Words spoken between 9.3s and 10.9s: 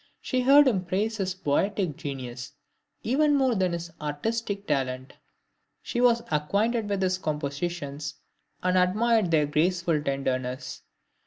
graceful tenderness.